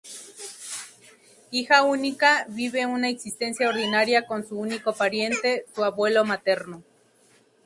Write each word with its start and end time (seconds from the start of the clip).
Hija 1.51 1.83
única, 1.83 2.47
vive 2.49 2.87
una 2.87 3.07
existencia 3.09 3.69
ordinaria 3.69 4.25
con 4.25 4.43
su 4.47 4.57
único 4.57 4.93
pariente, 4.95 5.67
su 5.75 5.83
abuelo 5.83 6.25
materno. 6.25 6.81